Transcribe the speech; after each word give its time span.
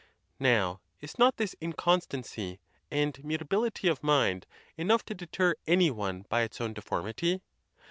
Now, 0.39 0.81
is 0.99 1.19
not 1.19 1.37
this 1.37 1.55
inconstancy 1.61 2.59
and 2.89 3.23
mutability 3.23 3.87
of 3.87 4.01
mind 4.01 4.47
enough 4.75 5.05
to 5.05 5.13
deter 5.13 5.53
any 5.67 5.91
one 5.91 6.25
by 6.27 6.41
its 6.41 6.59
own 6.59 6.73
deformity? 6.73 7.43